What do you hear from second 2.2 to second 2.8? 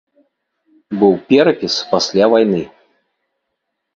вайны.